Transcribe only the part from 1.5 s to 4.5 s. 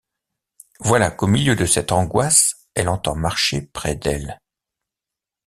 de cette angoisse elle entend marcher près d’elle.